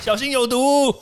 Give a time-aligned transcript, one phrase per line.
[0.00, 0.94] 小心有毒。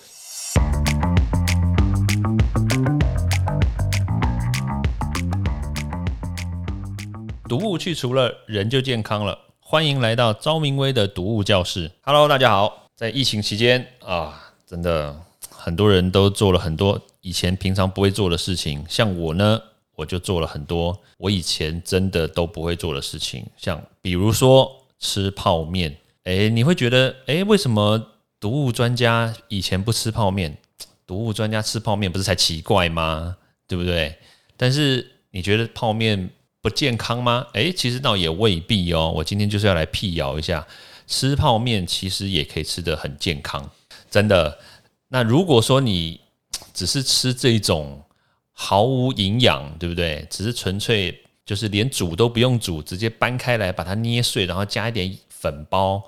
[7.47, 9.39] 毒物去除了，人就健康了。
[9.61, 11.91] 欢迎来到昭明威的毒物教室。
[12.01, 12.89] Hello，大家好。
[12.97, 15.15] 在疫情期间啊，真的
[15.51, 18.83] 很多人都做了很多以前平常不会做的事情。
[18.89, 19.61] 像我呢，
[19.95, 23.45] 我就做了很多我以前真的都不会做的事情。
[23.59, 25.95] 像比如说吃泡面，
[26.25, 28.03] 诶，你会觉得诶，为什么
[28.47, 30.57] 毒物专家以前不吃泡面？
[31.05, 33.37] 毒物专家吃泡面不是才奇怪吗？
[33.67, 34.17] 对不对？
[34.57, 36.31] 但是你觉得泡面？
[36.61, 37.45] 不健康吗？
[37.55, 39.13] 诶，其实倒也未必哦。
[39.17, 40.65] 我今天就是要来辟谣一下，
[41.09, 43.69] 吃泡面其实也可以吃得很健康，
[44.09, 44.57] 真的。
[45.09, 46.21] 那如果说你
[46.73, 48.01] 只是吃这种
[48.53, 50.25] 毫无营养，对不对？
[50.31, 56.01] 只是纯粹就是连煮都不用煮，直接搬开来把它捏碎，然后加一点粉包。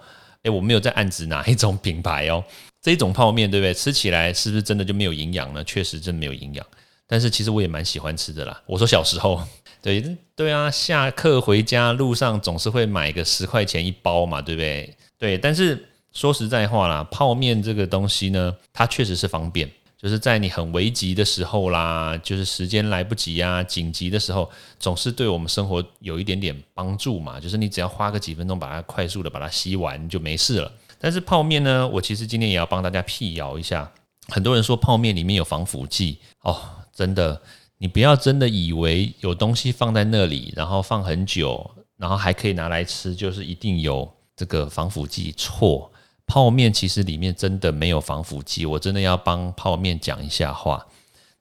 [0.49, 2.43] 我没有在暗指哪一种品牌哦。
[2.81, 3.75] 这种泡面对不对？
[3.75, 5.63] 吃起来是不是真的就没有营养呢？
[5.65, 6.65] 确实真没有营养。
[7.07, 8.63] 但是其实我也蛮喜欢吃的啦。
[8.67, 9.41] 我说小时候。
[9.81, 10.03] 对
[10.35, 14.93] 对啊，下课回家路上总是会买个十块钱一包嘛，对不对？
[15.17, 27.41] 对，但是说实在话啦，泡面这个东西呢，它确实是方便，就是在你很危急的时候啦，就是时间来不及啊，紧急的时候，总是对我们生活有一点点帮助嘛。
[27.41, 30.73] 就是你只要花个几分钟把它快速的把它吸完就没事了。
[31.01, 33.93] 但是泡面呢，我其实今天也要帮大家辟谣一下，
[34.29, 36.61] 很多人说泡面里面有防腐剂哦，
[36.95, 37.43] 真的。
[37.81, 45.33] 你不要真的以为有东西放在那里，然后放很久，然后还可以拿来吃，就是一定有这个防腐剂。
[45.37, 45.89] 错，
[46.29, 48.65] 泡面其实里面真的没有防腐剂。
[48.65, 50.87] 我真的要帮泡面讲一下话。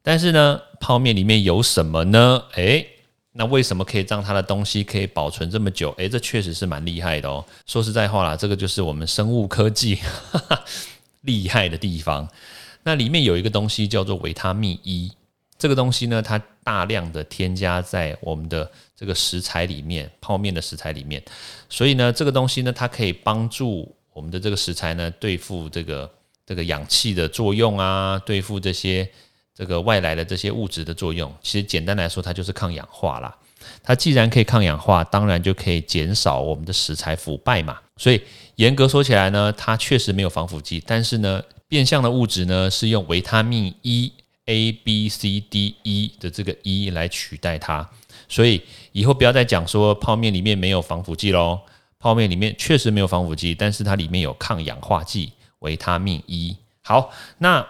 [0.01, 2.41] 但是呢，泡面里面有什么呢？
[2.53, 2.87] 诶，
[3.33, 5.93] 那为什么可以让它的东西可以保存这么久？
[5.97, 7.45] 诶，这确实是蛮厉害的哦。
[7.67, 9.99] 说实在话啦，这个就是我们生物科技
[11.21, 12.27] 厉害的地方。
[12.83, 15.11] 那里面有一个东西叫做维他命 E。
[15.59, 21.19] 这个东西呢，它大量的添加在我们的这个食材里面，泡面的食材里面，
[21.67, 26.09] 所以呢，这个东西呢，它可以帮助我们的这个食材呢，对付这个
[26.43, 29.07] 这个氧气的作用啊，对付这些
[29.53, 31.31] 这个外来的这些物质的作用。
[31.43, 33.37] 其实简单来说，它就是抗氧化啦。
[33.83, 37.77] 它既然可以抗氧化，当然就可以减少我们的食材腐败嘛。
[37.97, 38.19] 所以
[38.55, 44.11] 严格说起来呢，它确实没有防腐剂，但是呢，变相的物质呢，是用维他命 E。
[44.49, 47.85] A B C D E 的这个 E 来取代它，
[48.29, 48.61] 所以
[48.93, 51.59] 以后不要再讲说泡面里面没有防腐剂喽。
[51.99, 56.55] 泡面里面确实没有防腐剂，但是它里面有抗氧化剂维他命 E。
[56.81, 57.65] 好，那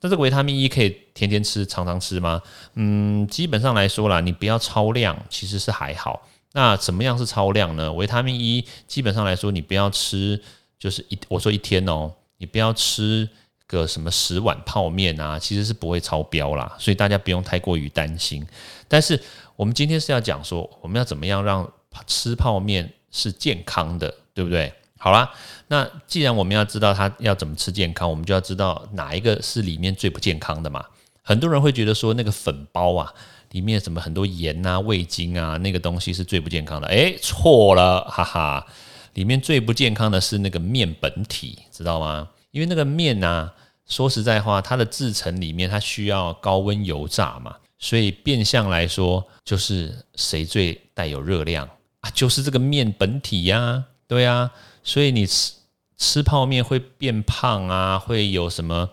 [0.00, 2.42] 那这个维他命 E 可以天天吃、常常吃吗？
[2.74, 6.26] 嗯，基本上来说啦，你不要超量，其实是还好。
[6.52, 7.92] 那怎么样是超量呢？
[7.92, 10.42] 维他命 E 基本上来说，你不要吃，
[10.78, 13.28] 就是一我说一天哦，你不要吃。
[13.68, 18.42] 个什么十碗泡面啊，其实是不会超标啦，所以大家不用太过于担心。
[18.88, 19.22] 但是
[19.56, 21.70] 我们今天是要讲说，我们要怎么样让
[22.06, 24.72] 吃泡面是健康的，对不对？
[24.98, 25.30] 好啦，
[25.68, 30.84] 那既然我们要知道它要怎么吃健康，我们就要知道哪一个是里面最不健康的嘛。
[31.22, 33.14] 很多人会觉得说那个粉包啊，
[33.52, 36.88] 里面什么很多盐啊、味精啊，那个东西是最不健康的。
[36.88, 38.66] 诶，错了，哈哈，
[39.14, 42.28] 里面最不健康的是那个面本体，知道吗？
[42.50, 43.52] 因为那个面呢，
[43.86, 51.68] 说实在话，它的制成里面它需要高温油炸嘛，所以变相来说，就是谁最带有热量
[52.00, 52.10] 啊？
[52.10, 54.50] 就是这个面本体呀，对啊，
[54.82, 55.52] 所以你吃
[55.96, 58.90] 吃泡面会变胖啊，会有什么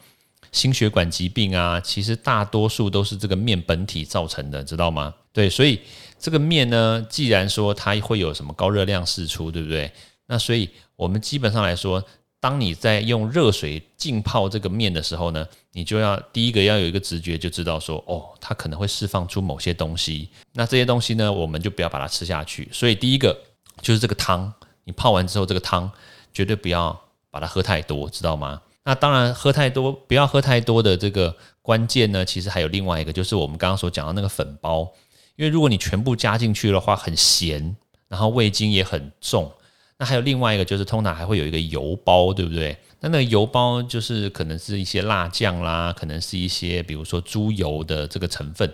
[0.51, 1.79] 心血管疾病啊？
[1.79, 5.13] 其实大多数都是这个面本体造成的，知道吗？
[5.31, 5.79] 对，所以
[6.19, 9.91] 这个面呢，既然说它会有什么高热量释出，对不对？
[10.27, 12.03] 那所以我们基本上来说。
[12.45, 20.29] 当你在用热水浸泡这个面的时候呢，你就要第一个要有一个直觉，就知道说，哦，它可能会释放出某些东西。
[20.53, 22.69] 那这些东西呢，我们就不要把它吃下去。
[22.71, 23.35] 所以第一个
[23.81, 25.91] 就是这个汤，你泡完之后，这个汤
[26.31, 26.95] 绝对不要
[27.31, 28.61] 把它喝太多，知道吗？
[28.83, 34.87] 那当然，喝太多不要喝太多的这个关键呢，其实还有另外一个，就是我们刚刚所讲的那个粉包，
[35.35, 37.75] 因为如果你全部加进去的话，很咸，
[38.07, 39.51] 然后味精也很重。
[39.97, 42.75] 那还有另外一个，就是通常还会有一个油包，对不对？
[42.99, 48.69] 那那个油包就是可能是一些辣酱啦，可能是一些比如说猪油的这个成分。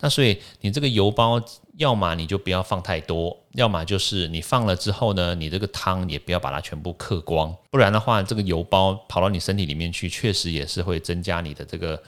[0.00, 1.38] 那所以你这个油包，
[1.76, 12.02] 要么你就不要放太多，要么就是你放了之后呢，你这个汤也不要把它全部嗑光，不然的话，这个油包跑到你身体里面去，确实也是会增加你的这个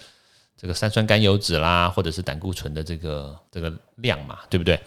[0.56, 4.80] 这个三酸甘油脂啦，或者是胆固醇的这个这个量嘛，对不对？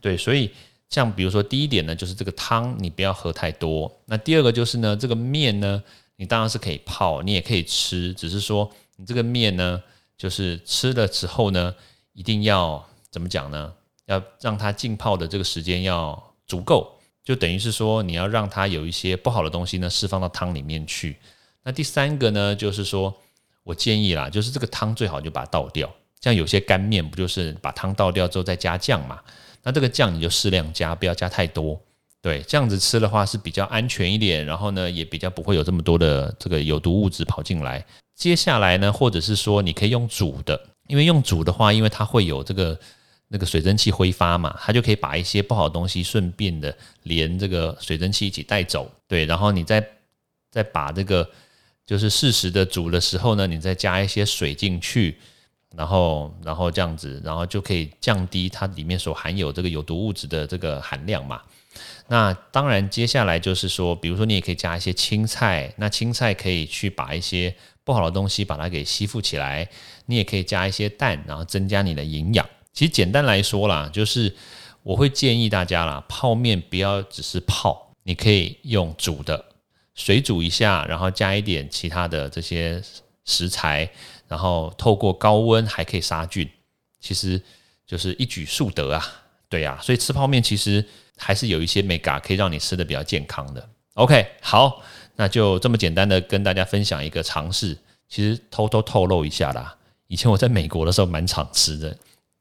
[0.00, 0.50] 对，所以。
[0.92, 3.90] 像比如说第一点呢，就是这个汤你不要喝太多。
[4.04, 5.82] 那第二个就是呢，这个面呢，
[6.16, 9.82] 你当然是可以泡，你也可以吃，只是说你这个面呢，
[10.18, 11.74] 就是吃了之后呢，
[12.12, 13.72] 一定要怎么讲呢？
[14.04, 16.92] 要让它浸泡的这个时间要足够，
[17.24, 21.16] 就等于是说你要让它有一些不好的东西呢释放到汤里面去。
[21.62, 23.14] 那第三个呢，就是说
[23.62, 25.90] 我建议啦，就是这个汤最好就把它倒掉。
[26.20, 29.18] 像有些干面不就是把汤倒掉之后再加酱嘛？
[29.62, 31.80] 那这个酱你就适量加，不要加太多。
[32.20, 37.84] 对，这样子吃的话是比较安全一点，然后呢也比较不会有这么多的这个有毒物质跑进来。
[38.14, 42.78] 接下来呢，或者是说你可以用煮的，因为用煮的话，因为它会有这个
[43.26, 48.88] 那个水蒸气挥发嘛，它就可以把一些不好的东西顺便的连这个水蒸气一起带走。
[49.08, 49.84] 对，然后你再
[50.50, 51.28] 再把这个
[51.84, 55.18] 就是适时的煮的时候呢，你再加一些水进去。
[55.76, 61.40] 然后，然后这样子，然后就可以降低它里面所含有这个有毒物质的这个含量嘛。
[62.08, 67.54] 那当然，接下来就是说，比如说你也可以加一些青菜，那青菜可以去把一些
[67.84, 69.66] 不好的东西把它给吸附起来。
[70.06, 72.46] 你也可以加一些蛋，然后增加你的营养。
[72.74, 74.34] 其实简单来说啦，就是
[74.82, 79.42] 我会建议大家啦，泡面不要只是泡，你可以用煮的，
[79.94, 82.82] 水煮一下，然后加一点其他的这些
[83.24, 83.88] 食材。
[84.32, 86.48] 然后透过高温还可以杀菌，
[86.98, 87.38] 其实
[87.86, 89.06] 就是一举数得啊，
[89.46, 90.82] 对呀，所以吃泡面其实
[91.18, 93.68] 还是有一些美感可以让你吃的比较健康的。
[93.92, 94.80] OK，好，
[95.16, 97.76] 那就这么简单的跟大家分享一个尝试，
[98.08, 99.76] 其实偷偷透露一下啦，
[100.06, 101.94] 以前我在美国的时候蛮常吃的，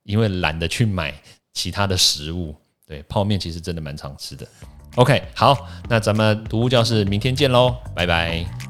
[0.03, 1.13] 因为懒得去买
[1.53, 2.55] 其他的食物，
[2.87, 4.47] 对，泡面其实真的蛮常吃的。
[4.95, 8.60] OK，好，那咱们读物教室明天见喽，拜拜。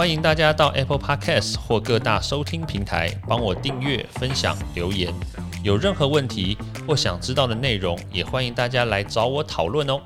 [0.00, 5.12] 欢迎大家到 Apple Podcast 或各大收听平台帮我订阅、分享、留言。
[5.62, 6.56] 有任何问题
[6.88, 10.00] 或想知道的内容，也欢迎大家来找我讨论哦。